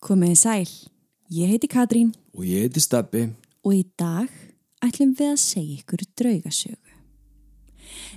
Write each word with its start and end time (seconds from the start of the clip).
Komiði 0.00 0.36
sæl, 0.40 0.68
ég 1.28 1.50
heiti 1.52 1.68
Katrín 1.68 2.14
Og 2.32 2.46
ég 2.48 2.64
heiti 2.64 2.80
Steppi. 2.80 3.26
og 3.64 3.74
í 3.76 3.82
dag 4.00 4.30
ætlum 4.80 5.12
við 5.18 5.34
að 5.34 5.42
segja 5.42 5.76
ykkur 5.82 6.04
draugasögu. 6.16 6.94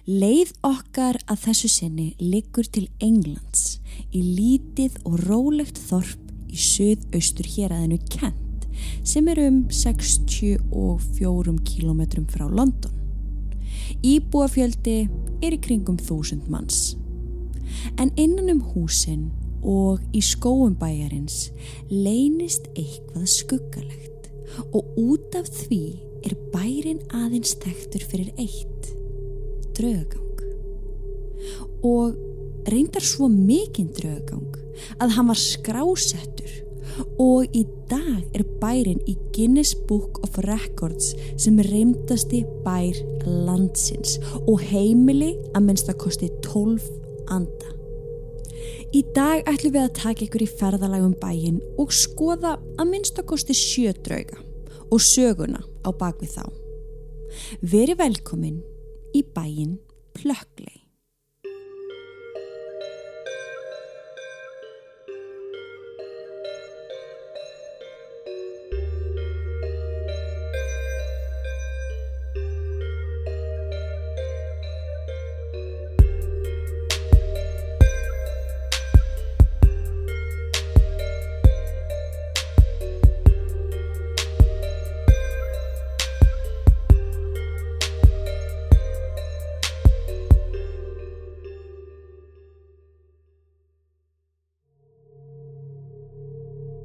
Leið 0.07 0.53
okkar 0.63 1.19
að 1.27 1.41
þessu 1.43 1.69
sinni 1.73 2.07
liggur 2.21 2.63
til 2.71 2.87
Englands 3.03 3.81
í 4.15 4.21
lítið 4.23 4.95
og 5.03 5.19
rólegt 5.27 5.75
þorp 5.89 6.31
í 6.47 6.55
söðaustur 6.55 7.51
héræðinu 7.51 7.99
Kent 8.07 8.67
sem 9.03 9.27
er 9.27 9.43
um 9.43 9.65
64 9.67 11.59
km 11.67 12.01
frá 12.31 12.47
London. 12.47 12.95
Íbúafjöldi 14.03 15.09
er 15.43 15.51
í 15.51 15.59
kringum 15.59 15.99
þúsund 15.99 16.47
manns. 16.47 16.95
En 17.99 18.11
innan 18.15 18.49
um 18.55 18.61
húsin 18.71 19.31
og 19.63 20.01
í 20.15 20.21
skóum 20.23 20.75
bæjarins 20.79 21.51
leynist 21.89 22.67
eitthvað 22.75 23.29
skuggalegt 23.31 24.29
og 24.75 24.97
út 24.99 25.37
af 25.39 25.47
því 25.49 25.83
er 26.23 26.35
bærin 26.53 27.01
aðeins 27.11 27.55
þekktur 27.63 28.05
fyrir 28.07 28.29
eitt, 28.39 28.91
draugagang. 29.75 30.43
Og 31.83 32.15
reyndar 32.69 33.03
svo 33.03 33.27
mikinn 33.31 33.91
draugagang 33.95 34.59
að 35.03 35.15
hann 35.17 35.29
var 35.31 35.39
skrásettur 35.39 36.61
og 37.21 37.49
í 37.57 37.63
dag 37.89 38.21
er 38.37 38.45
bærin 38.61 39.01
í 39.09 39.15
Guinness 39.33 39.73
Book 39.89 40.21
of 40.23 40.37
Records 40.45 41.13
sem 41.41 41.57
reymdasti 41.69 42.43
bær 42.65 42.99
landsins 43.25 44.19
og 44.43 44.61
heimili 44.69 45.33
að 45.53 45.69
minnst 45.69 45.89
að 45.91 46.01
kosti 46.05 46.29
12 46.45 46.89
anda. 47.33 47.82
Í 48.93 48.99
dag 49.09 49.47
ætlum 49.49 49.73
við 49.73 49.81
að 49.87 49.95
taka 49.97 50.21
ykkur 50.27 50.43
í 50.45 50.51
ferðalagum 50.59 51.15
bæin 51.17 51.55
og 51.81 51.89
skoða 51.97 52.51
að 52.77 52.91
minnst 52.91 53.17
að 53.17 53.25
kosti 53.31 53.55
sjö 53.57 53.93
drauga 54.05 54.37
og 54.93 55.01
söguna 55.01 55.63
á 55.81 55.89
bakvið 55.97 56.35
þá. 56.35 56.45
Veri 57.73 57.95
velkomin 57.97 58.59
í 59.17 59.23
bæin 59.33 59.79
Plökklei. 60.13 60.72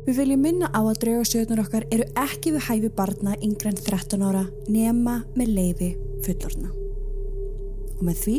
Við 0.09 0.23
viljum 0.23 0.41
minna 0.41 0.69
á 0.73 0.81
að 0.81 1.03
draugasögnar 1.03 1.61
okkar 1.61 1.85
eru 1.93 2.07
ekki 2.17 2.55
við 2.55 2.63
hæfi 2.65 2.89
barna 2.97 3.35
yngre 3.45 3.69
en 3.69 3.77
13 3.77 4.23
ára 4.25 4.47
nema 4.73 5.19
með 5.37 5.51
leifi 5.53 5.89
fullorna. 6.25 6.71
Og 7.99 8.01
með 8.09 8.23
því 8.23 8.37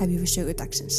hefjum 0.00 0.24
við 0.24 0.32
sögu 0.34 0.56
dagsins. 0.58 0.98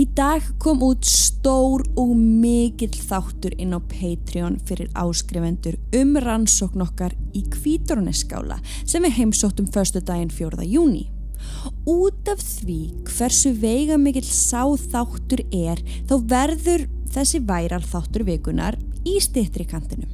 Í 0.00 0.08
dag 0.16 0.48
kom 0.64 0.80
út 0.88 1.04
stór 1.04 1.84
og 2.00 2.16
mikill 2.16 2.96
þáttur 2.96 3.60
inn 3.60 3.76
á 3.76 3.80
Patreon 3.84 4.56
fyrir 4.64 4.88
áskrifendur 4.96 5.76
um 6.00 6.16
rannsókn 6.24 6.88
okkar 6.88 7.12
í 7.36 7.44
Kvítorneskála 7.52 8.62
sem 8.80 9.04
við 9.04 9.18
heimsóttum 9.20 9.68
förstu 9.68 10.00
daginn 10.00 10.32
4. 10.32 10.64
júni. 10.64 11.10
Út 11.88 12.28
af 12.30 12.40
því 12.42 12.78
hversu 13.08 13.52
veiga 13.56 13.98
mikill 14.00 14.26
sá 14.26 14.62
þáttur 14.92 15.42
er 15.48 15.80
þá 16.08 16.14
verður 16.30 16.86
þessi 17.14 17.40
væral 17.46 17.82
þáttur 17.84 18.24
vikunar 18.28 18.78
í 19.08 19.16
stittri 19.22 19.66
kantinum. 19.68 20.10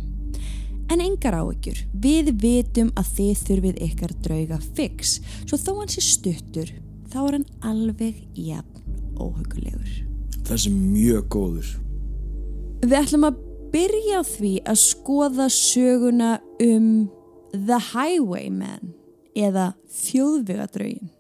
En 0.86 1.02
engar 1.02 1.34
áökjur, 1.34 1.80
við 1.98 2.30
vitum 2.38 2.92
að 2.94 3.08
þið 3.16 3.40
þurfið 3.48 3.80
ykkar 3.88 4.12
drauga 4.22 4.58
fix, 4.76 5.16
svo 5.42 5.58
þó 5.58 5.72
hann 5.80 5.90
sé 5.90 6.04
stuttur, 6.06 6.70
þá 7.10 7.18
er 7.24 7.38
hann 7.38 7.48
alveg 7.66 8.20
jafn 8.38 8.86
óhugulegur. 9.18 9.98
Þessi 10.46 10.70
er 10.70 10.78
mjög 10.78 11.26
góður. 11.34 11.72
Við 12.86 12.96
ætlum 13.00 13.26
að 13.26 13.42
byrja 13.74 14.22
á 14.22 14.24
því 14.30 14.52
að 14.62 14.80
skoða 14.84 15.48
söguna 15.50 16.30
um 16.62 16.88
The 17.50 17.80
Highwayman 17.90 18.94
eða 19.36 19.72
þjóðvegadraugin 19.90 21.10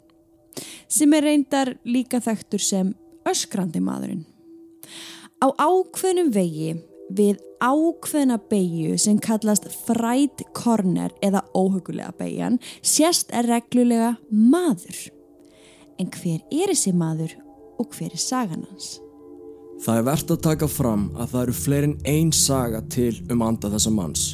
sem 0.88 1.12
er 1.16 1.26
reyndar 1.26 1.74
líka 1.84 2.20
þekktur 2.22 2.62
sem 2.62 2.92
öskrandi 3.26 3.82
maðurinn. 3.82 4.24
Á 5.42 5.46
ákveðnum 5.52 6.30
vegi 6.32 6.76
við 7.12 7.40
ákveðna 7.62 8.38
beigju 8.50 8.96
sem 9.00 9.18
kallast 9.22 9.68
fræt 9.86 10.42
corner 10.56 11.12
eða 11.24 11.44
óhugulega 11.54 12.12
beigjan 12.18 12.58
sérst 12.82 13.32
er 13.34 13.48
reglulega 13.50 14.14
maður. 14.30 15.06
En 16.00 16.10
hver 16.12 16.42
er 16.52 16.72
þessi 16.72 16.92
maður 16.96 17.36
og 17.80 17.92
hver 17.96 18.12
er 18.12 18.20
sagan 18.20 18.66
hans? 18.68 18.96
Það 19.84 19.98
er 20.00 20.06
verðt 20.06 20.32
að 20.32 20.44
taka 20.44 20.68
fram 20.72 21.06
að 21.16 21.32
það 21.32 21.42
eru 21.42 21.54
fleiri 21.56 21.88
en 21.90 21.98
ein 22.08 22.32
saga 22.32 22.80
til 22.92 23.12
um 23.32 23.44
anda 23.44 23.70
þessa 23.72 23.92
manns. 23.92 24.24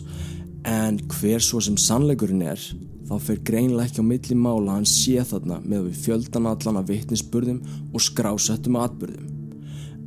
En 0.68 1.00
hver 1.10 1.42
svo 1.42 1.58
sem 1.62 1.78
sannleikurinn 1.80 2.44
er, 2.46 2.62
þá 3.08 3.14
fer 3.26 3.42
greinlega 3.46 3.88
ekki 3.88 4.04
á 4.04 4.10
milli 4.10 4.36
mála 4.38 4.76
hann 4.76 4.88
sé 4.88 5.22
þarna 5.28 5.60
með 5.64 5.88
við 5.88 6.00
fjöldan 6.06 6.48
allan 6.50 6.80
af 6.80 6.88
vitnisspurðum 6.90 7.60
og 7.92 8.04
skrásettum 8.04 8.78
atbyrðum. 8.80 9.28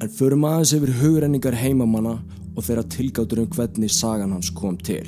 En 0.03 0.11
förum 0.11 0.47
aðeins 0.47 0.73
yfir 0.75 0.94
hugrenningar 1.01 1.55
heimamanna 1.59 2.17
og 2.55 2.66
þeirra 2.66 2.84
tilgáttur 2.91 3.44
um 3.44 3.50
hvernig 3.51 3.94
sagan 3.94 4.35
hans 4.35 4.51
kom 4.55 4.78
til. 4.78 5.07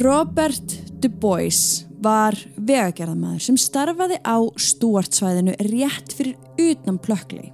Robert 0.00 0.76
Du 1.02 1.08
Bois 1.08 1.86
var 2.00 2.36
vegagerðamæður 2.56 3.42
sem 3.44 3.56
starfaði 3.60 4.20
á 4.22 4.38
stúartsvæðinu 4.54 5.56
rétt 5.66 6.14
fyrir 6.16 6.36
utan 6.60 7.00
plökli. 7.02 7.50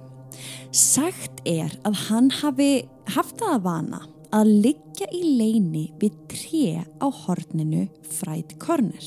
Sagt 0.71 1.41
er 1.47 1.73
að 1.87 2.03
hann 2.07 2.29
hafi 2.41 2.71
haft 3.15 3.39
það 3.39 3.55
að 3.55 3.65
vana 3.65 4.01
að 4.35 4.51
liggja 4.65 5.07
í 5.13 5.21
leini 5.37 5.85
við 6.01 6.17
tre 6.31 6.83
á 6.99 7.07
horninu 7.23 7.87
fræt 8.17 8.57
korner. 8.61 9.05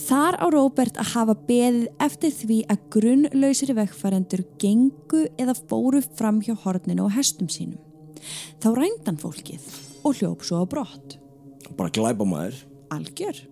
Þar 0.00 0.38
á 0.40 0.46
Robert 0.52 0.96
að 1.00 1.12
hafa 1.14 1.36
beðið 1.48 1.86
eftir 2.00 2.32
því 2.34 2.58
að 2.72 2.84
grunnlausri 2.94 3.76
vegfærendur 3.76 4.44
gengu 4.62 5.26
eða 5.40 5.56
fóru 5.58 6.00
fram 6.16 6.40
hjá 6.44 6.54
horninu 6.64 7.06
og 7.06 7.14
hestum 7.16 7.50
sínum. 7.52 7.80
Þá 8.60 8.68
rændan 8.76 9.20
fólkið 9.20 9.68
og 10.04 10.20
hljóp 10.20 10.44
svo 10.46 10.64
á 10.64 10.66
brott. 10.68 11.18
Bara 11.76 11.92
glæpa 11.92 12.26
maður. 12.28 12.56
Algjör. 12.90 13.44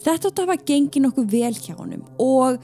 Þetta 0.00 0.30
átt 0.30 0.40
að 0.40 0.46
hafa 0.46 0.64
gengið 0.68 1.04
nokkuð 1.04 1.32
vel 1.32 1.54
hjá 1.56 1.74
honum 1.76 2.04
og 2.22 2.62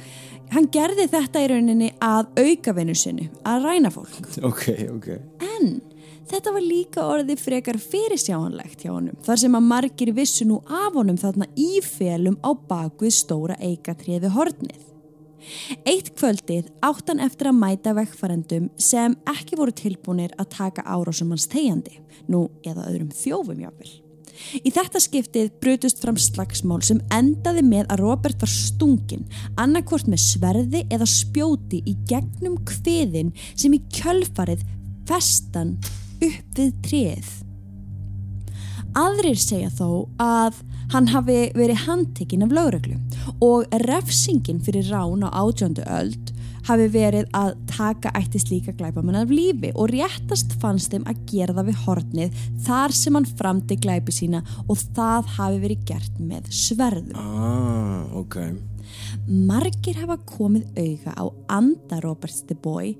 hann 0.55 0.69
gerði 0.73 1.07
þetta 1.13 1.43
í 1.43 1.49
rauninni 1.53 1.91
að 2.03 2.31
auka 2.41 2.75
vinnu 2.77 2.95
sinni, 2.97 3.29
að 3.45 3.67
ræna 3.69 3.91
fólk. 3.93 4.21
Ok, 4.45 4.65
ok. 4.95 5.09
En 5.45 5.81
þetta 6.31 6.55
var 6.55 6.65
líka 6.65 7.05
orðið 7.05 7.43
frekar 7.43 7.79
fyrirsjáanlegt 7.83 8.85
hjá 8.85 8.93
honum 8.93 9.19
þar 9.25 9.43
sem 9.45 9.59
að 9.59 9.69
margir 9.71 10.13
vissu 10.17 10.47
nú 10.49 10.61
af 10.65 10.97
honum 10.97 11.21
þarna 11.21 11.49
í 11.59 11.79
felum 11.85 12.39
á 12.45 12.51
bakvið 12.69 13.17
stóra 13.19 13.59
eikatriði 13.61 14.33
hornið. 14.35 14.83
Eitt 15.85 16.15
kvöldið 16.17 16.71
átt 16.85 17.11
hann 17.11 17.21
eftir 17.21 17.51
að 17.51 17.59
mæta 17.59 17.93
vegfarendum 17.97 18.71
sem 18.81 19.17
ekki 19.29 19.59
voru 19.61 19.75
tilbúinir 19.77 20.33
að 20.41 20.55
taka 20.57 20.87
árásum 20.89 21.35
hans 21.35 21.45
tegjandi, 21.53 21.99
nú 22.33 22.47
eða 22.65 22.89
öðrum 22.89 23.13
þjófum 23.13 23.61
jáfnvel. 23.67 23.93
Í 24.67 24.71
þetta 24.75 25.01
skiptið 25.03 25.51
brutust 25.63 26.01
fram 26.03 26.17
slagsmál 26.19 26.81
sem 26.83 27.03
endaði 27.15 27.63
með 27.67 27.93
að 27.93 28.03
Robert 28.03 28.41
var 28.43 28.51
stungin, 28.51 29.29
annarkvort 29.61 30.09
með 30.11 30.25
sverði 30.25 30.83
eða 30.91 31.07
spjóti 31.09 31.83
í 31.87 31.95
gegnum 32.09 32.57
kviðin 32.67 33.31
sem 33.55 33.77
í 33.77 33.83
kjölfarið 33.95 34.65
festan 35.09 35.77
upp 36.27 36.59
við 36.59 36.77
treð. 36.87 37.33
Aðrir 38.95 39.39
segja 39.41 39.73
þó 39.75 40.07
að 40.23 40.61
hann 40.93 41.09
hafi 41.11 41.39
verið 41.57 41.87
handtekinn 41.89 42.45
af 42.47 42.55
lögreglu 42.55 43.01
og 43.43 43.67
refsingin 43.87 44.63
fyrir 44.63 44.87
rán 44.93 45.25
á 45.27 45.35
átjöndu 45.35 45.83
öld 45.91 46.35
hafi 46.65 46.87
verið 46.93 47.27
að 47.37 47.57
taka 47.69 48.13
ætti 48.17 48.41
slíka 48.41 48.75
glæpamann 48.77 49.19
af 49.21 49.33
lífi 49.33 49.73
og 49.75 49.91
réttast 49.93 50.55
fannst 50.63 50.95
þeim 50.95 51.09
að 51.11 51.25
gera 51.31 51.57
það 51.57 51.71
við 51.71 51.81
hornið 51.87 52.45
þar 52.67 52.95
sem 52.97 53.19
hann 53.19 53.33
framdi 53.41 53.81
glæpi 53.81 54.15
sína 54.15 54.45
og 54.69 54.79
það 54.97 55.35
hafi 55.39 55.61
verið 55.67 55.85
gert 55.91 56.23
með 56.23 56.49
sverðum. 56.55 57.19
Ah, 57.21 58.07
ok. 58.17 58.39
Margir 59.27 59.97
hafa 60.01 60.17
komið 60.29 60.67
auga 60.77 61.15
á 61.17 61.25
anda 61.57 62.01
Roberts 62.05 62.43
the 62.49 62.57
Boy 62.57 62.95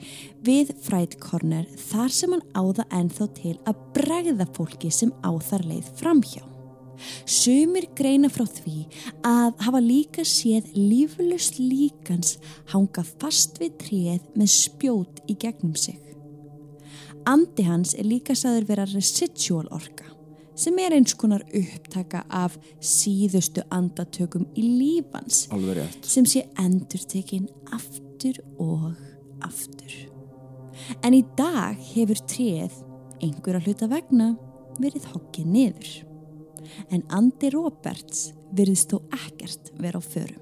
við 0.47 0.73
Fried 0.85 1.19
Corner 1.23 1.67
þar 1.91 2.15
sem 2.15 2.35
hann 2.35 2.45
áða 2.57 2.87
ennþá 2.95 3.29
til 3.37 3.55
að 3.69 3.83
bregða 3.97 4.47
fólki 4.57 4.91
sem 4.95 5.13
á 5.27 5.33
þar 5.43 5.67
leið 5.71 5.91
framhjá. 6.01 6.43
Sumir 7.27 7.89
greina 7.99 8.31
frá 8.31 8.47
því 8.47 8.87
að 9.27 9.61
hafa 9.67 9.83
líka 9.83 10.25
séð 10.29 10.71
líflust 10.79 11.59
líkans 11.59 12.39
hanga 12.73 13.05
fast 13.05 13.61
við 13.61 13.77
tréð 13.83 14.33
með 14.39 14.53
spjót 14.55 15.23
í 15.29 15.37
gegnum 15.37 15.75
sig. 15.75 16.01
Andi 17.29 17.67
hans 17.67 17.97
er 17.99 18.07
líka 18.07 18.37
saður 18.37 18.69
vera 18.71 18.89
residual 18.95 19.67
orka 19.75 20.14
sem 20.55 20.79
er 20.79 20.95
eins 20.95 21.15
konar 21.19 21.43
upptaka 21.55 22.25
af 22.31 22.57
síðustu 22.81 23.65
andatökum 23.75 24.47
í 24.55 24.63
lífans 24.79 25.45
sem 26.07 26.27
sé 26.29 26.45
endurtekin 26.61 27.49
aftur 27.75 28.39
og 28.63 28.93
aftur. 29.45 29.95
En 31.03 31.15
í 31.17 31.23
dag 31.39 31.79
hefur 31.95 32.21
tréð 32.29 32.79
einhverja 33.23 33.63
hluta 33.67 33.89
vegna 33.91 34.33
verið 34.81 35.07
hokkið 35.13 35.47
niður. 35.47 35.91
En 36.91 37.05
Andi 37.13 37.51
Roberts 37.55 38.33
virðist 38.57 38.91
þó 38.95 39.03
ekkert 39.15 39.71
vera 39.79 40.01
á 40.01 40.03
förum. 40.03 40.41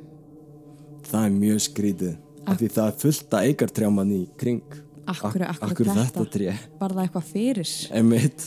Það 1.08 1.26
er 1.26 1.34
mjög 1.36 1.60
skrítið. 1.66 2.14
Af 2.46 2.58
því 2.58 2.68
það 2.74 2.88
er 2.88 2.96
fullt 3.02 3.34
að 3.36 3.46
eigartrjáman 3.50 4.12
í 4.16 4.20
kring. 4.40 4.62
Akkur, 5.06 5.42
Ak- 5.44 5.58
akkur, 5.58 5.68
akkur 5.70 5.86
þetta, 5.90 6.04
þetta 6.08 6.24
tré. 6.32 6.54
Var 6.80 6.94
það 6.96 7.02
eitthvað 7.04 7.28
fyrir? 7.32 7.72
Emitt. 8.00 8.46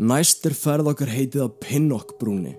Næst 0.00 0.46
er 0.48 0.54
ferð 0.56 0.86
okkar 0.94 1.10
heitið 1.12 1.42
á 1.44 1.48
Pinnock 1.60 2.14
brúni. 2.16 2.54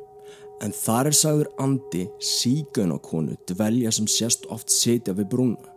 En 0.61 0.69
þar 0.69 1.07
er 1.09 1.15
sagður 1.17 1.47
andi 1.63 2.03
sígaunakonu 2.21 3.33
dvelja 3.49 3.89
sem 3.97 4.05
sést 4.05 4.45
oft 4.53 4.69
setja 4.69 5.15
við 5.17 5.31
brúna. 5.31 5.71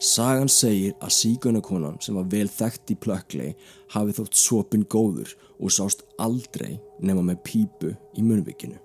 Sagan 0.00 0.48
segir 0.48 0.94
að 1.04 1.12
sígaunakonan 1.18 1.98
sem 2.00 2.16
var 2.16 2.30
vel 2.32 2.48
þekkt 2.48 2.94
í 2.94 2.96
plökklei 3.04 3.50
hafi 3.92 4.16
þótt 4.16 4.40
sopin 4.40 4.86
góður 4.88 5.34
og 5.60 5.74
sást 5.76 6.06
aldrei 6.16 6.78
nema 7.04 7.20
með 7.20 7.42
pípu 7.44 7.92
í 8.16 8.24
munvikinu. 8.24 8.80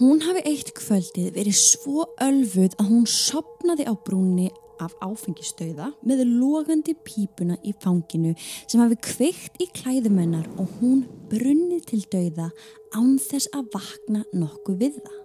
Hún 0.00 0.24
hafi 0.24 0.40
eitt 0.48 0.72
kvöldið 0.80 1.34
verið 1.36 1.60
svo 1.60 2.08
ölfuð 2.16 2.80
að 2.80 2.94
hún 2.94 3.04
sopnaði 3.12 3.84
á 3.84 3.92
brúnni 3.92 4.48
af 4.82 4.94
áfengistöða 5.04 5.90
með 6.06 6.24
logandi 6.28 6.94
pípuna 7.06 7.58
í 7.64 7.74
fanginu 7.82 8.34
sem 8.38 8.80
hafi 8.82 8.98
kveikt 9.04 9.60
í 9.62 9.68
klæðumennar 9.76 10.48
og 10.60 10.78
hún 10.80 11.04
brunnið 11.30 11.86
til 11.90 12.02
dauða 12.12 12.50
án 12.96 13.16
þess 13.22 13.50
að 13.56 13.70
vakna 13.74 14.24
nokkuð 14.32 14.82
við 14.82 14.98
það. 15.02 15.22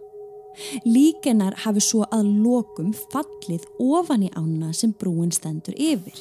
Líkenar 0.86 1.56
hafi 1.63 1.83
svo 1.83 2.03
að 2.12 2.27
lokum 2.44 2.92
fallið 3.13 3.65
ofan 3.80 4.27
í 4.27 4.31
ána 4.36 4.74
sem 4.75 4.94
brúin 5.00 5.31
stendur 5.33 5.77
yfir. 5.80 6.18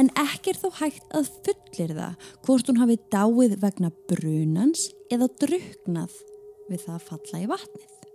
En 0.00 0.10
ekki 0.18 0.52
er 0.52 0.60
þó 0.60 0.70
hægt 0.80 1.12
að 1.16 1.30
fullir 1.44 1.94
það 1.96 2.30
hvort 2.46 2.70
hún 2.70 2.80
hafi 2.80 2.98
dáið 3.12 3.58
vegna 3.62 3.92
brunans 4.10 4.88
eða 5.12 5.28
druknað 5.42 6.16
við 6.70 6.86
það 6.86 6.96
að 6.96 7.06
falla 7.10 7.42
í 7.42 7.50
vatnið. 7.52 8.05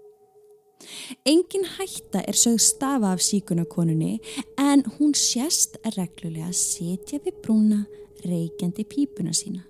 Engin 1.25 1.65
hætta 1.77 2.23
er 2.27 2.37
sögð 2.37 2.61
stafa 2.65 3.13
af 3.15 3.23
síkunakonunni 3.23 4.19
en 4.59 4.83
hún 4.97 5.13
sést 5.17 5.77
reglulega 5.97 6.49
að 6.49 6.57
setja 6.59 7.19
við 7.25 7.41
brúna 7.43 7.83
reykjandi 8.25 8.85
pípuna 8.85 9.33
sína. 9.35 9.65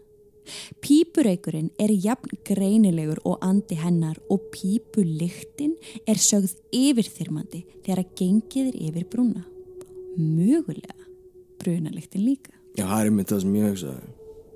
Pípureikurinn 0.81 1.69
er 1.79 1.91
jafn 1.93 2.39
greinilegur 2.47 3.21
og 3.25 3.43
andi 3.45 3.77
hennar 3.79 4.17
og 4.29 4.49
pípulyktin 4.53 5.75
er 6.07 6.19
sögð 6.19 6.57
yfirþyrmandi 6.75 7.63
þegar 7.83 8.03
að 8.03 8.15
gengið 8.19 8.71
er 8.71 8.79
yfir 8.89 9.05
brúna. 9.11 9.45
Mögulega 10.17 10.97
brunalyktin 11.61 12.25
líka. 12.25 12.55
Já, 12.75 12.87
það 12.87 13.05
er 13.05 13.13
mynd 13.15 13.29
það 13.31 13.43
sem 13.43 13.59
ég 13.59 13.69
hugsaði. 13.69 14.09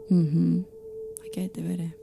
Það 0.09 1.29
geti 1.35 1.63
verið. 1.69 1.93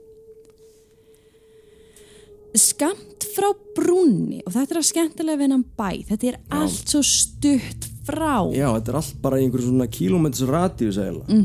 Skamt 2.53 3.25
frá 3.33 3.49
brúnni 3.73 4.43
og 4.45 4.53
þetta 4.53 4.75
er 4.75 4.79
að 4.81 4.89
skemmtilega 4.91 5.39
við 5.39 5.47
hennan 5.47 5.65
bæ. 5.77 5.89
Þetta 6.11 6.29
er 6.29 6.37
allt 6.53 6.91
svo 6.93 7.01
stutt 7.07 7.87
frá. 8.05 8.45
Já, 8.53 8.67
þetta 8.75 8.91
er 8.91 8.97
allt 8.99 9.15
bara 9.23 9.39
í 9.39 9.47
einhverju 9.47 9.69
svona 9.71 9.87
kílómetris 9.89 10.49
radíus 10.49 10.99
eiginlega. 11.01 11.39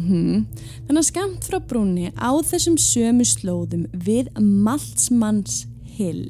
Þannig 0.89 1.01
að 1.01 1.09
skamt 1.09 1.49
frá 1.49 1.59
brúnni 1.71 2.13
á 2.13 2.31
þessum 2.51 2.77
sömu 2.83 3.25
slóðum 3.29 3.87
við 3.93 4.29
Maltsmanns 4.37 5.63
Hill 5.99 6.29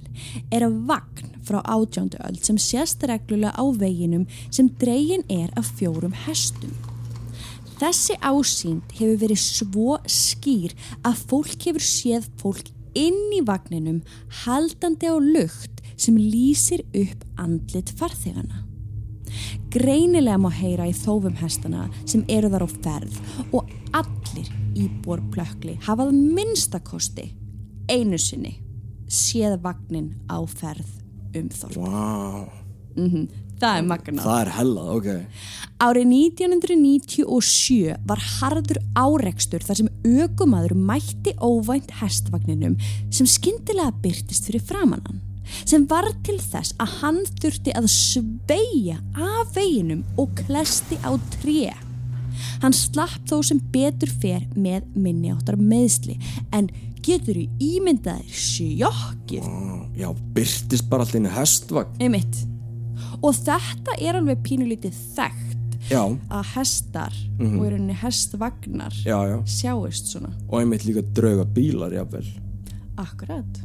er 0.55 0.65
að 0.69 0.79
vagn 0.89 1.35
frá 1.49 1.59
átjándu 1.65 2.21
öld 2.29 2.45
sem 2.45 2.59
sést 2.61 3.03
reglulega 3.09 3.57
á 3.57 3.65
veginum 3.73 4.29
sem 4.51 4.69
dregin 4.81 5.25
er 5.33 5.51
af 5.57 5.73
fjórum 5.79 6.15
hestum. 6.27 6.73
Þessi 7.79 8.17
ásýnd 8.27 8.95
hefur 8.99 9.21
verið 9.21 9.39
svo 9.39 9.99
skýr 10.11 10.75
að 11.07 11.21
fólk 11.31 11.69
hefur 11.69 11.85
séð 11.85 12.27
fólk 12.41 12.73
inn 12.95 13.33
í 13.37 13.43
vagninum 13.47 14.03
haldandi 14.45 15.11
á 15.11 15.17
lukt 15.17 15.83
sem 15.99 16.17
lýsir 16.17 16.85
upp 16.95 17.25
andlit 17.37 17.91
farþegana. 17.99 18.65
Greinilega 19.73 20.39
má 20.41 20.49
heyra 20.55 20.89
í 20.89 20.95
þófum 20.97 21.37
hestana 21.43 21.89
sem 22.05 22.25
eru 22.29 22.49
þar 22.53 22.65
á 22.65 22.69
ferð 22.69 23.19
og 23.53 23.69
allir 23.97 24.49
íbúar 24.79 25.21
plökli 25.33 25.77
hafað 25.85 26.15
minnstakosti 26.17 27.29
einu 27.89 28.19
sinni 28.21 28.59
séð 29.09 29.59
vagnin 29.65 30.15
á 30.29 30.39
ferð 30.45 30.89
um 31.37 31.49
þorp. 32.97 33.29
Vá, 33.29 33.45
Það 33.59 33.77
er 33.81 33.87
magnað. 33.89 34.23
það 34.23 34.41
er 34.41 34.49
hellað, 34.55 34.89
ok. 34.95 35.07
Árið 35.83 36.05
1997 36.15 37.97
var 38.07 38.21
harður 38.39 38.79
árekstur 38.99 39.65
þar 39.67 39.79
sem 39.81 39.89
ökumadur 40.07 40.75
mætti 40.79 41.33
óvænt 41.43 41.91
hestvagninum 42.01 42.77
sem 43.11 43.27
skyndilega 43.27 43.91
byrtist 44.03 44.47
fyrir 44.47 44.63
framannan 44.63 45.19
sem 45.67 45.87
var 45.91 46.07
til 46.27 46.37
þess 46.39 46.75
að 46.79 46.95
hann 47.01 47.19
þurfti 47.41 47.73
að 47.79 47.87
sveia 47.91 48.99
af 49.17 49.55
veginum 49.57 50.03
og 50.21 50.35
klesti 50.45 50.99
á 51.03 51.11
tré. 51.41 51.73
Hann 52.63 52.75
slapp 52.77 53.25
þó 53.27 53.41
sem 53.43 53.59
betur 53.75 54.11
fer 54.23 54.45
með 54.55 54.87
minni 54.95 55.33
áttar 55.35 55.57
meðsli 55.59 56.19
en 56.55 56.69
getur 57.03 57.39
í 57.41 57.49
ímyndaðir 57.59 58.29
sjokkið 58.39 59.49
Já, 59.99 60.13
byrtist 60.37 60.87
bara 60.91 61.03
allt 61.07 61.17
einu 61.19 61.33
hestvagn. 61.33 61.97
einmitt. 61.99 62.45
Og 63.23 63.35
þetta 63.35 63.97
er 64.01 64.19
alveg 64.21 64.43
pínulítið 64.47 64.99
þekkt 65.17 65.55
Já, 65.89 66.03
að 66.35 66.45
hestar 66.57 67.15
og 67.39 67.63
í 67.65 67.69
rauninni 67.71 67.95
hestvagnar 67.97 68.93
já, 69.07 69.17
já. 69.31 69.37
sjáist 69.49 70.11
svona 70.11 70.33
Og 70.51 70.59
einmitt 70.61 70.85
líka 70.85 71.01
drauga 71.17 71.45
bílar, 71.47 71.95
jáfnvel. 71.95 72.27
akkurat 72.99 73.61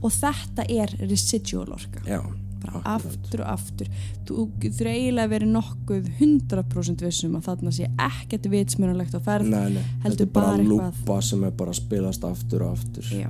og 0.00 0.10
þetta 0.14 0.64
er 0.72 0.94
residual 1.10 1.68
orka 1.76 2.00
Já, 2.08 2.22
bara 2.64 2.80
akkurat. 2.80 3.04
aftur 3.12 3.42
og 3.44 3.50
aftur 3.52 3.90
þú 4.26 4.46
getur 4.64 4.88
eiginlega 4.90 5.30
verið 5.36 5.52
nokkuð 5.54 6.08
100% 6.18 7.04
vissum 7.04 7.36
að 7.38 7.46
þarna 7.50 7.74
sé 7.76 7.90
ekkert 8.08 8.48
vitsmjörnulegt 8.50 9.14
á 9.14 9.20
ferð 9.28 9.52
Nei, 9.52 9.68
nei, 9.76 9.84
þetta 9.84 10.08
heldur 10.08 10.26
er 10.26 10.32
bara 10.32 10.54
bara 10.56 10.66
lúpa 10.72 11.20
sem 11.28 11.44
er 11.44 11.54
bara 11.60 11.76
spilast 11.76 12.24
aftur 12.24 12.64
og 12.66 12.72
aftur. 12.78 13.04
Já. 13.12 13.28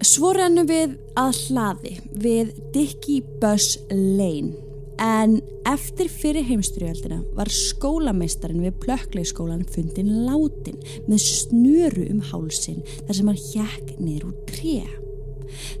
Svo 0.00 0.30
rennum 0.32 0.64
við 0.64 0.94
að 1.20 1.38
hlaði 1.44 1.90
við 2.22 2.52
Dicky 2.72 3.18
Buzz 3.40 3.76
Lane 3.92 4.56
en 5.00 5.34
eftir 5.68 6.08
fyrir 6.08 6.46
heimstyrjöldina 6.48 7.18
var 7.36 7.50
skólameistarinn 7.52 8.62
við 8.64 8.78
plökkleiskólan 8.80 9.66
fundin 9.68 10.08
látin 10.24 10.78
með 11.04 11.20
snöru 11.24 12.06
um 12.14 12.22
hálsin 12.30 12.80
þar 12.86 13.18
sem 13.18 13.28
hann 13.28 13.42
hjekk 13.42 13.90
niður 13.98 14.30
úr 14.30 14.38
tré. 14.48 14.78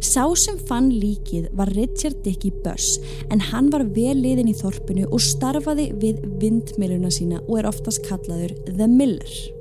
Sá 0.04 0.26
sem 0.36 0.58
fann 0.68 0.90
líkið 0.92 1.48
var 1.56 1.72
Richard 1.72 2.20
Dicky 2.26 2.50
Buzz 2.60 2.98
en 3.32 3.40
hann 3.48 3.70
var 3.72 3.86
vel 3.96 4.18
liðin 4.20 4.52
í 4.52 4.58
þorpinu 4.58 5.06
og 5.08 5.24
starfaði 5.24 5.94
við 6.02 6.20
vindmiluna 6.42 7.12
sína 7.14 7.40
og 7.46 7.62
er 7.62 7.70
oftast 7.72 8.04
kallaður 8.04 8.52
The 8.68 8.90
Miller. 8.90 9.59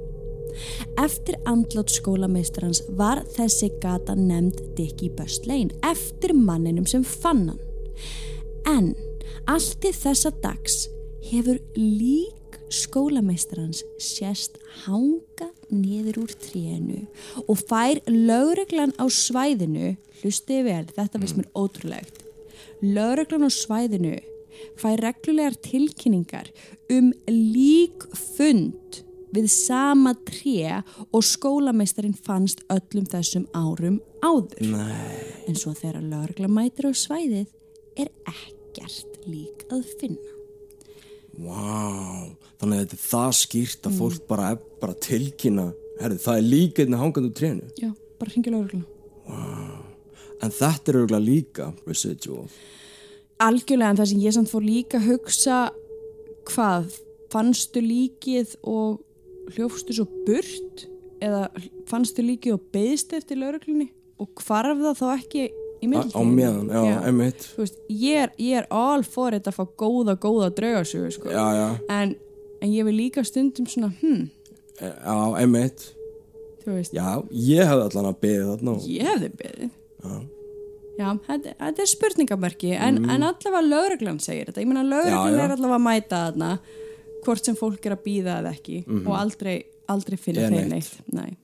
Eftir 0.99 1.37
andlátt 1.49 1.93
skólameistarans 1.93 2.83
var 2.99 3.23
þessi 3.35 3.71
gata 3.83 4.15
nefnd 4.17 4.61
Dicky 4.77 5.09
Buzz 5.15 5.45
Lane 5.47 5.75
eftir 5.87 6.33
manninum 6.35 6.87
sem 6.89 7.03
fann 7.03 7.47
hann. 7.51 7.61
En 8.67 8.91
allt 9.49 9.79
til 9.83 9.93
þessa 9.95 10.31
dags 10.43 10.87
hefur 11.29 11.59
lík 11.77 12.59
skólameistarans 12.73 13.81
sérst 14.01 14.59
hanga 14.85 15.49
niður 15.69 16.23
úr 16.23 16.33
trénu 16.41 17.03
og 17.45 17.57
fær 17.69 18.01
lögreglan 18.09 18.93
á 19.01 19.05
svæðinu, 19.09 19.95
hlustiði 20.21 20.65
vel, 20.67 20.85
þetta 20.93 21.21
finnst 21.21 21.37
mér 21.39 21.49
ótrúlegt, 21.57 22.23
lögreglan 22.81 23.47
á 23.47 23.51
svæðinu 23.53 24.17
fær 24.79 25.01
reglulegar 25.03 25.57
tilkynningar 25.63 26.49
um 26.93 27.11
líkfund 27.29 29.03
við 29.35 29.49
sama 29.53 30.15
tré 30.27 30.79
og 31.09 31.23
skólameistarinn 31.25 32.17
fannst 32.17 32.63
öllum 32.73 33.07
þessum 33.09 33.45
árum 33.53 33.99
áður. 34.23 34.59
Nei. 34.73 35.45
En 35.49 35.57
svo 35.59 35.73
þegar 35.77 36.01
lögregla 36.03 36.49
mætir 36.51 36.89
á 36.89 36.93
svæðið 36.93 37.47
er 37.99 38.11
ekkert 38.29 39.19
lík 39.29 39.65
að 39.73 39.85
finna. 39.99 40.35
Vá, 41.39 42.27
þannig 42.59 42.75
að 42.75 42.81
þetta 42.81 42.97
er 42.97 43.03
það 43.05 43.35
skýrt 43.39 43.85
að 43.87 43.99
fólk 44.01 44.23
bara, 44.27 44.49
bara 44.81 44.95
tilkynna, 45.05 45.69
herri, 46.01 46.17
það 46.19 46.39
er 46.39 46.49
líka 46.49 46.83
einnig 46.83 46.99
hangandi 46.99 47.29
úr 47.29 47.37
trénu. 47.37 47.69
Já, 47.79 47.91
bara 48.19 48.33
hringja 48.33 48.55
lögregluna. 48.55 48.97
En 50.39 50.55
þetta 50.55 50.91
er 50.91 50.99
auðvitað 50.99 51.23
líka 51.27 51.69
residual. 51.87 52.47
Algjörlega 53.39 53.93
en 53.93 53.99
það 54.01 54.09
sem 54.11 54.23
ég 54.25 54.35
samt 54.35 54.51
fór 54.51 54.65
líka 54.65 54.99
að 54.99 55.13
hugsa 55.13 55.59
hvað, 56.49 56.97
fannstu 57.31 57.83
líkið 57.83 58.57
og 58.67 58.99
hljófstu 59.55 59.95
svo 59.97 60.05
burt 60.27 60.85
eða 61.23 61.47
fannstu 61.89 62.23
líkið 62.23 62.55
og 62.55 62.67
beðst 62.73 63.15
eftir 63.17 63.39
lögreglunni 63.41 63.89
og 64.19 64.31
hvarf 64.45 64.79
það 64.85 64.97
þá 64.99 65.05
ekki 65.17 65.43
í 65.79 65.89
milltíðinni? 65.89 66.15
á 66.15 66.21
meðan, 66.39 66.71
já. 66.71 66.81
Þú 67.55 67.63
veist, 67.63 67.77
ég 67.91 68.23
er, 68.25 68.33
ég 68.39 68.57
er 68.61 68.67
all 68.75 69.03
for 69.07 69.35
þetta 69.35 69.53
að 69.53 69.59
fá 69.59 69.65
góða, 69.83 70.15
góða 70.19 70.49
draugasögu 70.57 71.11
sko. 71.15 71.31
Já, 71.31 71.45
já, 71.55 71.67
en, 71.95 72.15
en 72.59 72.73
ég 72.73 72.87
vil 72.87 72.97
líka 72.97 73.23
stundum 73.27 73.67
svona, 73.71 73.93
hm, 74.01 74.25
já, 74.79 75.15
veist, 76.75 76.93
Já, 76.97 77.07
ég 77.31 77.69
hefði 77.69 77.85
allan 77.87 78.09
að 78.11 78.19
beða 78.25 78.51
þarna. 78.51 78.75
ég 78.87 79.07
hefði 79.13 79.31
beðið. 79.39 79.71
Já. 80.03 80.19
Já, 80.99 81.07
þetta, 81.29 81.51
þetta 81.61 81.83
er 81.85 81.87
spurningamerki 81.87 82.71
en, 82.75 82.97
en 83.07 83.23
allavega 83.23 83.61
lögreglan 83.63 84.17
segir 84.19 84.49
þetta. 84.49 84.63
Ég 84.65 84.67
meina 84.67 84.83
Mm. 84.83 85.13
Já, 85.15 85.21
já. 85.31 85.43
er 85.45 85.53
allavega 85.55 85.77
að 85.79 85.85
mæta 85.85 86.19
þarna 86.27 86.49
hvort 87.25 87.45
sem 87.45 87.55
fólk 87.55 87.85
er 87.85 87.95
að 87.95 88.03
býða 88.05 88.39
eða 88.41 88.53
ekki 88.55 88.83
og 89.07 89.13
aldrei, 89.17 89.63
aldrei 89.89 90.17
þeim 90.49 90.65
Mhm. 90.65 90.69
neitt. 90.69 90.97
Nei. 91.13 91.37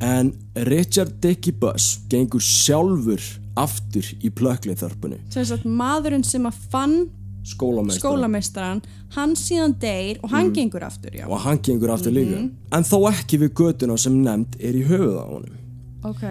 En 0.00 0.32
Richard 0.54 1.20
Dickey 1.20 1.52
Buss 1.52 1.98
gengur 2.08 2.40
sjálfur 2.40 3.20
aftur 3.58 4.06
í 4.22 4.30
sagt 5.44 5.64
maðurinn 5.66 6.24
sem 6.24 6.44
að 6.46 6.54
fann 6.70 7.10
Skólameistar. 7.48 8.02
skólameistaran, 8.12 8.82
hann 9.16 9.34
síðan 9.34 9.78
deyr 9.80 10.18
og 10.22 10.30
Mm. 10.30 10.34
hann 10.34 10.52
gengur 10.54 10.82
aftur, 10.82 11.10
já. 11.10 11.26
Og 11.26 11.38
hann 11.40 11.58
gengur 11.58 11.88
aftur 11.90 12.12
líka. 12.12 12.50
En 12.72 12.82
þó 12.84 13.10
ekki 13.10 13.38
við 13.38 13.48
götuna 13.54 13.98
sem 13.98 14.22
nefnd 14.22 14.56
er 14.60 14.74
í 14.74 14.84
höfuð 14.86 15.18
á 15.18 15.26
honum. 15.26 15.56
Ok, 16.06 16.22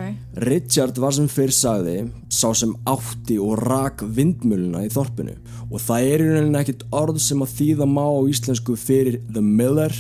Richard 0.48 0.96
var 1.02 1.12
sem 1.12 1.26
fyrr 1.28 1.52
sagði 1.52 1.96
sá 2.32 2.54
sem 2.56 2.72
átti 2.88 3.36
og 3.44 3.58
rak 3.60 4.00
vindmjöluna 4.16 4.86
í 4.86 4.92
þorpinu 4.94 5.34
og 5.68 5.82
það 5.84 6.06
er 6.14 6.24
í 6.24 6.30
rauninni 6.32 6.62
ekkit 6.62 6.86
orð 6.96 7.20
sem 7.20 7.44
að 7.44 7.56
þýða 7.58 7.88
má 7.92 8.06
á 8.08 8.22
íslensku 8.32 8.78
fyrir 8.80 9.20
The 9.28 9.44
Miller 9.44 9.92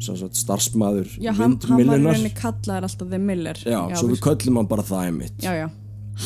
starfsmæður 0.00 1.10
já, 1.20 1.32
hann, 1.36 1.58
var 1.58 1.74
í 1.74 1.82
vindmjölunar 1.82 2.14
rauninni 2.14 2.32
kallaður 2.38 2.86
alltaf 2.88 3.10
The 3.10 3.18
Miller. 3.18 3.62
já, 3.66 3.80
svo 3.98 4.12
við 4.12 4.22
köllum 4.28 4.60
hann 4.60 4.70
bara 4.70 4.86
það 4.86 5.06
einmitt 5.08 5.42
já, 5.44 5.52
já. 5.58 5.66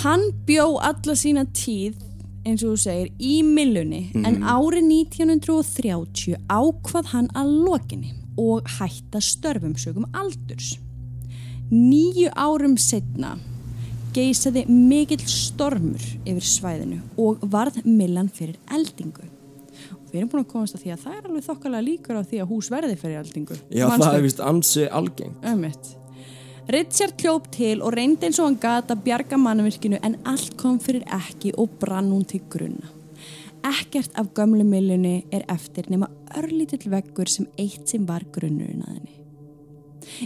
Hann 0.02 0.28
bjó 0.46 0.66
alla 0.82 1.14
sína 1.16 1.44
tíð, 1.54 1.96
eins 2.44 2.64
og 2.66 2.74
þú 2.74 2.78
segir, 2.84 3.10
í 3.16 3.40
millunni 3.46 4.08
en 4.26 4.42
árið 4.42 4.88
1930 4.90 6.36
ákvað 6.50 7.12
hann 7.14 7.28
að 7.38 7.52
lokinni 7.64 8.12
og 8.40 8.66
hætta 8.76 9.20
störfum 9.22 9.76
sögum 9.78 10.08
aldurs. 10.12 10.74
Nýju 11.74 12.30
árum 12.38 12.76
setna 12.78 13.32
geisaði 14.14 14.62
mikill 14.70 15.24
stormur 15.26 16.02
yfir 16.22 16.44
svæðinu 16.46 17.00
og 17.18 17.40
varð 17.50 17.80
millan 17.82 18.28
fyrir 18.30 18.60
eldingu. 18.70 19.24
Og 19.96 20.12
við 20.12 20.20
erum 20.20 20.30
búin 20.30 20.44
að 20.44 20.52
komast 20.52 20.76
að 20.76 20.84
því 20.84 20.92
að 20.94 21.02
það 21.02 21.16
er 21.16 21.24
alveg 21.28 21.46
þokkalega 21.48 21.86
líkur 21.88 22.20
á 22.20 22.22
því 22.22 22.40
að 22.44 22.52
hús 22.52 22.68
verði 22.70 22.98
fyrir 23.00 23.18
eldingu. 23.24 23.58
já, 23.74 23.88
Manstu? 23.88 24.06
það 24.06 24.18
er 24.18 24.26
vist 24.28 24.44
ansi 24.50 24.86
algeng 25.00 25.34
Ömmit. 25.50 25.90
Richard 26.76 27.18
hljóp 27.24 27.50
til 27.52 27.82
og 27.82 27.92
reyndi 27.92 28.28
eins 28.28 28.38
og 28.38 28.48
hann 28.52 28.60
gata 28.62 28.94
bjarga 28.94 29.40
mannvirkinu 29.40 29.98
en 29.98 30.16
allt 30.30 30.54
kom 30.60 30.78
fyrir 30.78 31.02
ekki 31.10 31.56
og 31.58 31.74
brann 31.82 32.12
hún 32.14 32.22
til 32.28 32.44
grunna. 32.48 32.86
Ekkert 33.66 34.14
af 34.14 34.30
gömlu 34.36 34.62
millunni 34.62 35.24
er 35.32 35.42
eftir 35.50 35.90
nema 35.90 36.06
örlítill 36.38 36.86
veggur 36.92 37.26
sem 37.26 37.50
eitt 37.58 37.88
sem 37.88 38.06
var 38.06 38.22
grunnurinn 38.30 38.86
að 38.86 38.94
henni. 38.94 39.23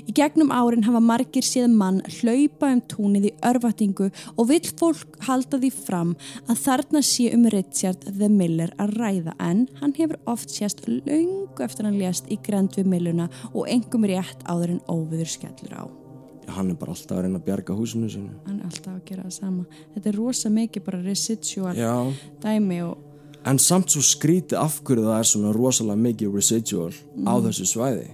Í 0.04 0.14
gegnum 0.16 0.52
árin 0.54 0.86
hafa 0.86 1.00
margir 1.02 1.46
séð 1.46 1.70
mann 1.72 2.00
hlaupa 2.18 2.72
um 2.74 2.82
túnið 2.90 3.28
í 3.30 3.34
örvatingu 3.48 4.10
og 4.36 4.50
vill 4.50 4.72
fólk 4.80 5.18
halda 5.28 5.60
því 5.60 5.70
fram 5.74 6.14
að 6.46 6.64
þarna 6.64 7.02
sé 7.04 7.28
um 7.34 7.46
Richard 7.54 8.04
the 8.08 8.28
Miller 8.32 8.74
að 8.78 8.96
ræða. 8.98 9.36
En 9.38 9.66
hann 9.80 9.96
hefur 9.98 10.18
oft 10.26 10.52
sést 10.54 10.84
löngu 10.88 11.64
eftir 11.64 11.88
hann 11.88 11.98
lést 12.00 12.30
í 12.32 12.40
grend 12.42 12.78
við 12.78 12.90
milluna 12.92 13.28
og 13.52 13.68
engum 13.68 14.06
rétt 14.08 14.44
áður 14.46 14.76
en 14.76 14.84
óviður 14.88 15.34
skellur 15.38 15.74
á. 15.74 15.84
hann 16.48 16.70
er 16.70 16.78
bara 16.80 16.94
alltaf 16.94 17.18
að 17.18 17.26
reyna 17.26 17.36
að 17.36 17.44
bjarga 17.44 17.74
húsinu 17.76 18.08
sínu. 18.08 18.30
Hann 18.46 18.62
er 18.62 18.70
alltaf 18.70 18.94
að 18.94 19.02
gera 19.10 19.26
það 19.26 19.34
sama. 19.34 19.82
Þetta 19.94 20.08
er 20.08 20.16
rosa 20.16 20.48
mikið 20.48 20.84
bara 20.86 21.00
residual 21.04 21.74
já, 21.76 21.92
dæmi 22.40 22.78
og 22.86 23.04
en 23.46 23.58
samt 23.62 23.92
svo 23.92 24.02
skrítið 24.04 24.58
af 24.60 24.80
hverju 24.84 25.06
það 25.06 25.18
er 25.18 25.28
svona 25.30 25.52
rosalega 25.56 26.02
mikið 26.06 26.34
residual 26.34 26.92
á 27.24 27.34
þessu 27.44 27.68
svæði 27.68 28.08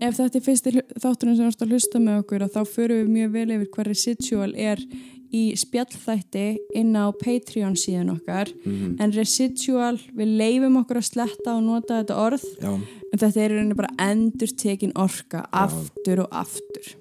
ef 0.00 0.18
þetta 0.18 0.38
er 0.38 0.44
fyrsti 0.44 0.74
þátturinn 0.98 1.38
sem 1.38 1.48
varst 1.48 1.64
að 1.64 1.74
hlusta 1.74 2.02
með 2.02 2.20
okkur 2.24 2.46
þá 2.50 2.60
förum 2.68 3.00
við 3.00 3.14
mjög 3.16 3.32
vel 3.36 3.48
yfir 3.56 3.72
hvað 3.74 3.90
residual 3.90 4.52
er 4.56 4.84
í 5.30 5.42
spjallþætti 5.54 6.46
inn 6.80 6.96
á 6.98 7.06
Patreon 7.14 7.76
síðan 7.78 8.16
okkar. 8.16 8.50
En 8.98 9.14
residual, 9.14 9.96
við 10.16 10.32
leifum 10.40 10.80
okkur 10.82 10.98
að 10.98 11.06
sletta 11.06 11.54
og 11.54 11.62
nota 11.68 12.00
þetta 12.00 12.16
orð. 12.18 12.46
Já, 12.58 12.72
en 13.10 13.22
þetta 13.22 13.44
er 13.44 13.74
bara 13.78 13.94
endur 14.10 14.56
tekin 14.58 14.96
orka 14.98 15.44
aftur 15.54 16.24
og 16.26 16.34
aftur 16.42 16.96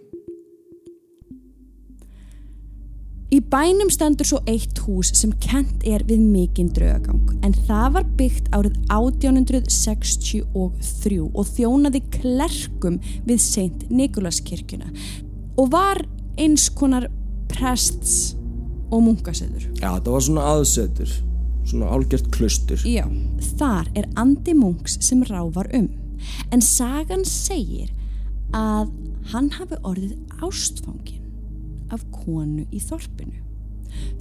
Í 3.29 3.37
bænum 3.45 3.91
stendur 3.93 4.25
svo 4.25 4.39
eitt 4.49 4.79
hús 4.87 5.11
sem 5.13 5.29
kent 5.43 5.83
er 5.85 6.01
við 6.09 6.17
mikinn 6.31 6.71
draugagang 6.73 7.43
en 7.45 7.53
það 7.67 7.91
var 7.93 8.07
byggt 8.17 8.47
árið 8.57 8.79
1863 8.89 11.19
og 11.29 11.51
þjónaði 11.53 12.01
klerkum 12.15 12.97
við 13.27 13.43
Seint 13.43 13.83
Nikolaskirkjuna 13.93 14.89
og 15.61 15.69
var 15.75 16.01
eins 16.41 16.65
konar 16.73 17.05
prests 17.51 18.33
og 18.89 19.03
munkaseður. 19.05 19.67
já, 19.77 19.91
það 20.01 20.11
var 20.15 20.25
svona 20.25 20.47
aðsetur 20.55 21.11
svona 21.69 21.91
álgert 21.93 22.31
klustur 22.33 22.81
Já, 22.81 23.05
þar 23.59 23.85
er 23.93 24.09
andi 24.17 24.57
munks 24.57 24.97
sem 25.05 25.21
ráfar 25.29 25.69
um 25.77 25.85
en 26.49 26.65
sagan 26.65 27.21
segir 27.29 27.93
að 28.57 28.89
hann 29.29 29.53
hafi 29.53 29.77
orðið 29.85 30.17
ástfangin 30.41 31.18
af 31.93 32.03
konu 32.13 32.65
í 32.71 32.79
þorpinu. 32.83 33.45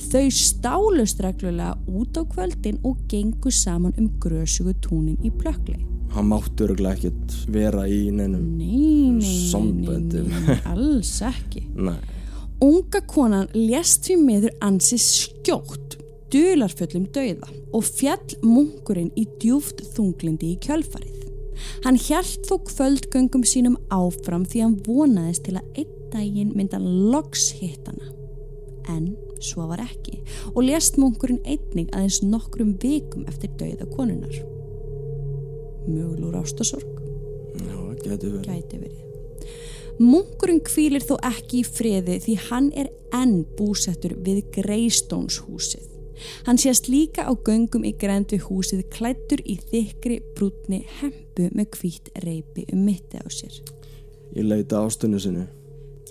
Þau 0.08 0.26
stálust 0.32 1.20
reglulega 1.22 1.74
út 1.92 2.16
á 2.16 2.22
kvöldin 2.24 2.78
og 2.88 3.02
gengu 3.10 3.50
saman 3.52 3.92
um 4.00 4.08
grösugu 4.22 4.72
túnin 4.84 5.18
í 5.24 5.30
plökli. 5.30 5.76
hann 6.08 6.24
mátti 6.30 6.64
örgulega 6.64 6.94
ekkert 6.96 7.34
vera 7.52 7.82
í 7.86 8.08
neinum 8.10 8.56
Nei, 8.56 8.66
nei, 8.66 8.78
nei, 8.78 9.10
nei, 9.20 9.50
Samböndum. 9.50 10.30
nei, 10.46 10.56
alls 10.64 11.10
ekki. 11.22 11.66
nei, 11.88 11.98
Unga 12.64 13.00
konan 13.06 13.46
lést 13.54 14.08
því 14.08 14.16
miður 14.24 14.54
ansi 14.64 14.96
skjótt, 14.98 15.98
dularfullum 16.32 17.04
dauða 17.14 17.52
og 17.76 17.84
fjall 17.84 18.38
munkurinn 18.42 19.12
í 19.20 19.26
djúft 19.38 19.84
þunglindi 19.94 20.54
í 20.54 20.58
kjölfarið. 20.64 21.14
Hann 21.84 22.00
hjælt 22.00 22.48
þó 22.48 22.56
kvöldgöngum 22.70 23.44
sínum 23.44 23.76
áfram 23.92 24.44
því 24.48 24.64
hann 24.64 24.76
vonaðist 24.88 25.44
til 25.44 25.58
að 25.60 25.68
einn 25.84 25.94
daginn 26.12 26.54
mynda 26.56 26.80
loks 26.82 27.50
hittana. 27.58 28.12
En 28.88 29.10
svo 29.44 29.66
var 29.68 29.82
ekki 29.84 30.22
og 30.54 30.62
lést 30.64 30.96
munkurinn 30.98 31.42
einnig 31.44 31.90
aðeins 31.92 32.22
nokkrum 32.24 32.74
vikum 32.82 33.26
eftir 33.30 33.52
dauða 33.60 33.88
konunar. 33.92 34.38
Mögulur 35.88 36.38
ástasorg 36.40 37.02
já, 37.58 37.76
getur 38.04 38.38
verið 38.38 38.48
gæti 38.48 38.80
verið. 38.80 39.04
Munkurinn 39.98 40.62
kvílir 40.62 41.02
þó 41.02 41.16
ekki 41.26 41.62
í 41.62 41.66
friði 41.66 42.18
því 42.22 42.34
hann 42.48 42.72
er 42.78 42.90
enn 43.14 43.42
búsettur 43.58 44.14
við 44.22 44.44
Greystóns 44.54 45.40
húsið. 45.42 45.86
Hann 46.46 46.58
sést 46.58 46.88
líka 46.90 47.26
á 47.26 47.32
göngum 47.34 47.84
í 47.86 47.92
grænd 47.98 48.32
við 48.34 48.46
húsið 48.48 48.84
klættur 48.94 49.42
í 49.46 49.58
þykri 49.70 50.20
brútni 50.36 50.82
hempu 51.00 51.48
með 51.54 51.78
hvít 51.78 52.10
reipi 52.24 52.66
um 52.72 52.84
mitti 52.86 53.20
á 53.22 53.26
sér. 53.30 53.54
Ég 54.34 54.46
leita 54.46 54.82
ástunni 54.82 55.20
sinu. 55.22 55.46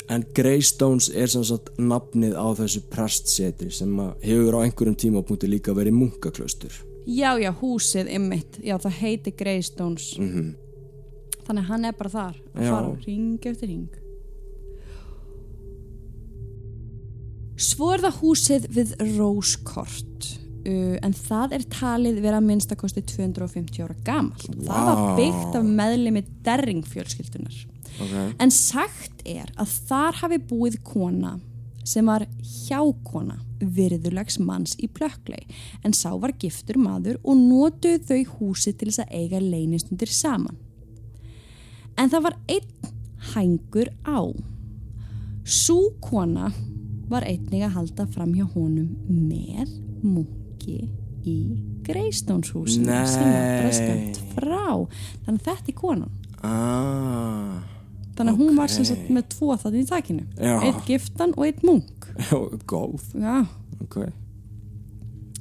En 0.09 0.23
Greystones 0.35 1.09
er 1.11 1.27
sem 1.27 1.43
sagt 1.43 1.73
nafnið 1.77 2.37
á 2.39 2.47
þessu 2.55 2.83
prestsetri 2.91 3.67
sem 3.75 3.91
hefur 4.23 4.55
á 4.55 4.63
einhverjum 4.63 4.95
tímapunkti 4.95 5.49
líka 5.51 5.75
verið 5.75 5.97
munkaklaustur. 5.99 6.71
Já, 7.07 7.35
já, 7.39 7.51
húsið 7.55 8.07
ymmit, 8.15 8.61
já 8.63 8.77
það 8.79 8.97
heiti 9.01 9.35
Greystóns. 9.35 10.13
Mm 10.19 10.55
Þannig 11.47 11.63
að 11.63 11.69
hann 11.71 11.87
er 11.87 11.95
bara 11.95 12.11
þar 12.11 12.39
að 12.51 12.65
Já. 12.65 12.71
fara 12.73 12.89
ring 13.05 13.45
eftir 13.47 13.69
ring. 13.71 13.85
Svo 17.67 17.93
er 17.95 18.03
það 18.03 18.17
húsið 18.19 18.67
við 18.75 18.91
Róskort 19.15 20.27
uh, 20.67 20.97
en 21.03 21.15
það 21.15 21.57
er 21.57 21.65
talið 21.71 22.21
vera 22.23 22.43
minnstakosti 22.43 23.03
250 23.07 23.83
ára 23.85 23.97
gamal. 24.07 24.45
Það 24.67 24.87
var 24.91 25.03
byggt 25.19 25.57
af 25.59 25.73
meðlimi 25.81 26.23
derring 26.45 26.85
fjölskyldunar. 26.87 27.59
ok, 27.97 28.15
En 28.43 28.53
sagt 28.53 29.25
er 29.25 29.51
að 29.57 29.75
þar 29.89 30.21
hafi 30.23 30.41
búið 30.49 30.79
kona 30.83 31.37
sem 31.87 32.05
var 32.05 32.27
hjákona 32.67 33.39
virðulegs 33.57 34.37
manns 34.43 34.75
í 34.83 34.89
plökklei 34.91 35.47
en 35.85 35.95
sá 35.95 36.11
var 36.19 36.35
giftur 36.39 36.77
maður 36.81 37.17
og 37.23 37.39
notuð 37.39 38.03
þau 38.09 38.35
húsi 38.37 38.73
til 38.75 38.91
þess 38.91 39.05
að 39.05 39.13
eiga 39.21 39.41
leynistundir 39.41 40.11
saman. 40.13 40.57
En 41.97 42.11
það 42.11 42.27
var 42.27 42.37
einn 42.53 42.93
hængur 43.33 43.89
á. 44.05 44.21
Sú 45.47 45.95
kona 46.03 46.51
var 47.07 47.25
einnig 47.25 47.63
að 47.63 47.77
halda 47.79 48.05
fram 48.11 48.35
hjá 48.35 48.45
honum 48.53 48.91
með 49.07 49.71
munki 50.67 50.89
í 51.27 51.35
Greistónshúsinu 51.87 52.99
sem 53.07 53.23
var 53.23 53.47
bara 53.61 53.71
skemmt 53.75 54.19
frá. 54.35 54.87
Þannig 55.25 55.41
að 55.41 55.47
þetta 55.47 55.71
er 55.71 55.77
konan. 55.77 56.11
aaa, 56.43 57.63
Þannig 58.17 58.33
að 58.33 58.39
hún 58.41 58.55
var 58.57 58.67
sem 58.73 58.85
sagt 58.87 59.09
með 59.13 59.27
tvo 59.29 59.55
þannig 59.61 59.83
í 59.83 59.87
takinu. 59.91 60.23
Já. 60.41 60.55
Eitt 60.65 60.85
giftan 60.87 61.33
og 61.37 61.45
eitt 61.45 61.63
munk. 61.63 62.07
góð, 62.67 63.03
Já. 63.13 63.45
ok, 63.83 63.97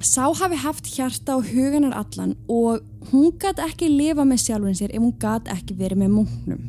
Sá 0.05 0.27
hafi 0.29 0.57
haft 0.61 0.87
hjarta 0.93 1.33
á 1.33 1.41
huganar 1.41 1.95
allan 1.97 2.35
og 2.53 2.83
hún 3.11 3.31
gæti 3.41 3.65
ekki 3.65 3.89
lifa 3.89 4.27
með 4.29 4.43
sjálfin 4.45 4.77
sér 4.77 4.93
ef 4.93 5.01
hún 5.01 5.15
gæti 5.19 5.49
ekki 5.55 5.75
verið 5.79 6.03
með 6.03 6.11
munknum. 6.19 6.61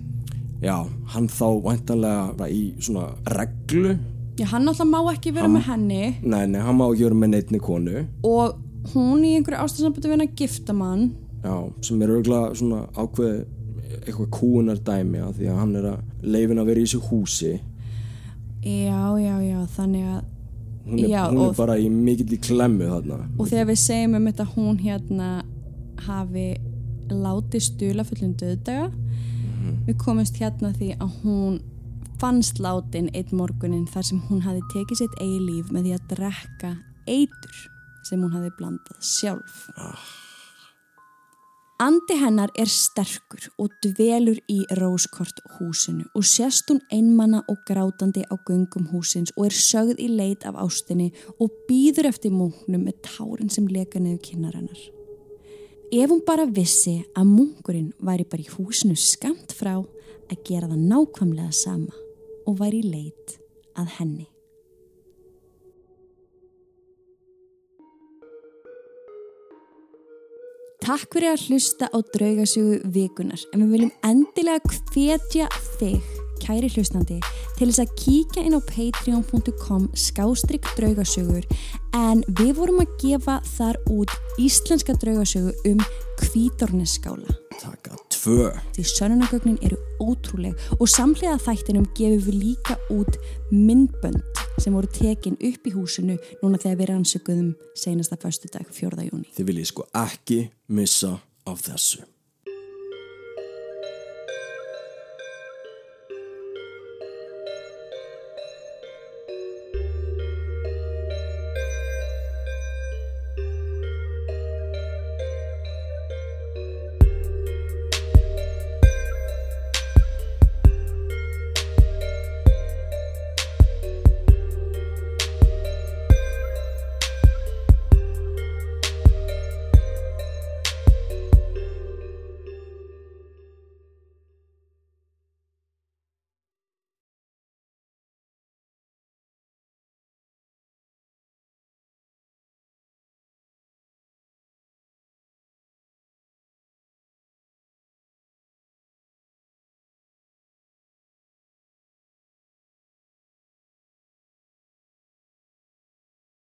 já, 0.64 0.78
hann 1.12 1.28
þá 1.28 1.60
væntanlega 1.66 2.38
bara 2.38 2.50
í 2.50 2.72
svona 2.80 3.10
reglu, 3.36 3.98
Já, 4.38 4.46
hann 4.52 4.68
alltaf 4.70 4.88
má 4.88 5.00
ekki 5.14 5.32
vera 5.34 5.48
með 5.50 5.64
henni. 5.72 6.02
Nei, 6.22 6.46
nei, 6.48 6.60
hann 6.62 6.76
má 6.78 6.86
ekki 6.92 7.04
vera 7.08 7.16
með 7.18 7.30
neittni 7.34 7.60
konu, 7.60 8.04
og 8.24 8.58
hún 8.94 9.24
í 9.26 9.32
einhverju 9.38 9.64
ástæðsambandi 9.64 10.08
við 10.08 10.14
henni 10.16 10.28
að 10.30 10.36
gifta 10.42 10.74
mann. 10.78 11.08
já, 11.44 11.56
sem 11.82 12.02
er 12.02 12.10
auðvitað 12.14 12.56
svona 12.60 12.80
ákveð 12.98 13.46
eitthvað 14.08 14.30
kúunar 14.36 14.80
dæmi 14.84 15.20
að 15.24 15.34
því 15.40 15.48
að 15.52 15.58
hann 15.62 15.76
er 15.80 15.86
að 15.94 16.00
leifin 16.24 16.60
að 16.62 16.66
vera 16.72 16.80
í 16.80 16.86
þessu 16.88 17.02
húsi, 17.10 17.60
Já, 18.68 19.16
já, 19.22 19.36
já, 19.48 19.60
þannig 19.78 20.04
að 20.12 20.24
hún 20.88 21.00
er, 21.04 21.10
Já, 21.10 21.22
hún 21.30 21.42
er 21.42 21.50
og- 21.50 21.56
bara 21.58 21.76
í 21.80 21.90
mikill 21.90 22.34
í 22.36 22.40
klemmu 22.42 22.88
þarna, 22.90 23.20
og 23.40 23.48
þegar 23.48 23.66
við 23.70 23.80
segjum 23.80 24.16
um 24.16 24.26
þetta 24.28 24.46
hún 24.56 24.78
hérna 24.82 25.30
hafi 26.08 26.48
látið 27.10 27.62
stula 27.64 28.04
fullum 28.04 28.34
döðdaga 28.36 28.92
við 29.88 29.96
komumst 29.98 30.36
hérna 30.42 30.74
því 30.76 30.90
að 31.00 31.12
hún 31.24 31.60
fannst 32.22 32.60
látin 32.60 33.10
einn 33.14 33.34
morgunin 33.38 33.88
þar 33.90 34.06
sem 34.10 34.22
hún 34.30 34.42
hafi 34.46 34.64
tekið 34.74 35.02
sitt 35.02 35.18
eigi 35.22 35.42
líf 35.44 35.74
með 35.74 35.88
því 35.88 35.98
að 35.98 36.08
drekka 36.14 36.72
eitur 37.08 37.60
sem 38.08 38.24
hún 38.24 38.34
hafi 38.34 38.54
blandað 38.58 39.04
sjálf. 39.04 39.68
Andi 41.78 42.16
hennar 42.18 42.50
er 42.58 42.70
sterkur 42.74 43.52
og 43.62 43.76
dvelur 43.86 44.40
í 44.50 44.64
róskort 44.80 45.44
húsinu 45.58 46.08
og 46.18 46.26
sést 46.26 46.72
hún 46.72 46.82
einmanna 46.90 47.44
og 47.46 47.60
grátandi 47.70 48.24
á 48.26 48.34
göngum 48.48 48.88
húsins 48.90 49.30
og 49.38 49.52
er 49.52 49.54
sögð 49.54 50.02
í 50.02 50.08
leit 50.10 50.48
af 50.50 50.58
ástinni 50.58 51.12
og 51.38 51.54
býður 51.70 52.10
eftir 52.10 52.34
munknum 52.34 52.88
með 52.88 52.98
tárin 53.12 53.54
sem 53.54 53.70
leka 53.70 54.02
neðu 54.02 54.24
kynnar 54.26 54.58
hennar. 54.58 54.82
Ef 55.94 56.10
hún 56.10 56.26
bara 56.26 56.50
vissi 56.50 56.98
að 57.14 57.30
munkurinn 57.30 57.94
væri 58.02 58.26
bara 58.26 58.42
í 58.42 58.50
húsinu 58.58 58.98
skamt 58.98 59.54
frá 59.54 59.78
að 59.78 60.44
gera 60.50 60.74
það 60.74 60.82
nákvæmlega 60.90 61.54
sama 61.54 62.07
og 62.48 62.60
væri 62.62 62.82
leit 62.86 63.38
að 63.78 63.94
henni. 64.00 64.28
Takk 70.88 71.18
fyrir 71.18 71.34
að 71.34 71.50
hlusta 71.50 71.90
á 71.92 72.00
draugasögu 72.14 72.78
vikunar 72.96 73.42
en 73.52 73.66
við 73.66 73.74
viljum 73.74 73.90
endilega 74.08 74.78
hvetja 74.94 75.50
þig, 75.82 76.06
kæri 76.40 76.70
hlustandi, 76.72 77.18
til 77.58 77.68
þess 77.68 77.82
að 77.84 77.96
kíkja 78.00 78.46
inn 78.48 78.56
á 78.56 78.62
patreon.com 78.70 79.90
skástrygg 80.00 80.72
draugasögur 80.80 81.44
en 81.98 82.24
við 82.40 82.56
vorum 82.62 82.80
að 82.86 82.96
gefa 83.04 83.42
þar 83.58 83.84
út 83.92 84.16
íslenska 84.40 84.96
draugasögu 85.02 85.52
um 85.74 85.84
kvítorneskála. 86.24 87.36
taka 87.60 88.07
tvö, 88.28 88.52
Því 88.76 88.84
sönunagögnin 88.84 89.60
eru 89.64 89.78
ótrúleg 90.04 90.56
og 90.80 90.90
samlega 90.92 91.38
þættinum 91.40 91.88
gefum 91.96 92.26
við 92.26 92.40
líka 92.42 92.76
út 92.92 93.16
myndbönd 93.52 94.44
sem 94.60 94.76
voru 94.76 94.90
tekin 94.92 95.38
upp 95.40 95.70
í 95.70 95.74
húsinu 95.76 96.18
núna 96.42 96.60
þegar 96.60 96.80
við 96.82 96.92
rannsökuðum 96.92 97.54
senasta 97.78 98.20
föstudag 98.20 98.68
4. 98.74 99.08
júni. 99.08 99.32
þið 99.38 99.50
viljið 99.52 99.72
sko 99.72 99.88
ekki 99.96 100.40
missa 100.68 101.18
af 101.48 101.64
þessu. 101.70 102.04